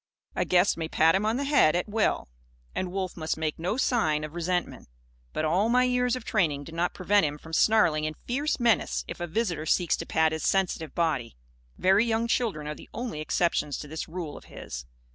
A 0.35 0.45
guest 0.45 0.77
may 0.77 0.87
pat 0.87 1.13
him 1.13 1.27
on 1.27 1.37
the 1.37 1.43
head, 1.43 1.75
at 1.75 1.87
will; 1.87 2.27
and 2.73 2.91
Wolf 2.91 3.15
must 3.15 3.37
make 3.37 3.59
no 3.59 3.77
sign 3.77 4.23
of 4.23 4.33
resentment. 4.33 4.89
But 5.31 5.45
all 5.45 5.69
my 5.69 5.83
years 5.83 6.15
of 6.15 6.25
training 6.25 6.63
do 6.63 6.71
not 6.71 6.95
prevent 6.95 7.23
him 7.23 7.37
from 7.37 7.53
snarling 7.53 8.05
in 8.05 8.15
fierce 8.25 8.59
menace 8.59 9.05
if 9.07 9.19
a 9.19 9.27
visitor 9.27 9.67
seeks 9.67 9.95
to 9.97 10.07
pat 10.07 10.31
his 10.31 10.41
sensitive 10.41 10.95
body. 10.95 11.35
Very 11.77 12.03
young 12.03 12.27
children 12.27 12.65
are 12.65 12.73
the 12.73 12.89
only 12.95 13.21
exceptions 13.21 13.77
to 13.77 13.87
this 13.87 14.07
rule 14.07 14.35
of 14.35 14.45
his. 14.45 14.87